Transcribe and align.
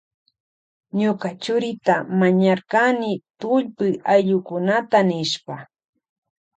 Ñuka 0.99 1.29
churita 1.43 1.95
mañarkani 2.19 3.11
tullpuy 3.39 3.93
ayllukunata 4.13 4.97
nishpa. 5.09 5.55